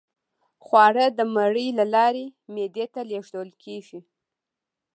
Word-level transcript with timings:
خواړه 0.65 1.05
د 1.17 1.19
مرۍ 1.35 1.67
له 1.79 1.85
لارې 1.95 2.25
معدې 2.53 2.85
ته 2.93 3.01
لیږدول 3.09 3.49
کیږي 3.63 3.99